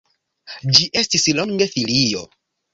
[0.77, 2.27] Ĝi estis longe filio.